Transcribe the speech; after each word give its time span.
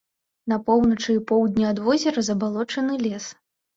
На 0.53 0.57
поўначы 0.69 1.07
і 1.17 1.21
поўдні 1.31 1.69
ад 1.73 1.81
возера 1.91 2.19
забалочаны 2.31 2.93
лес. 3.07 3.25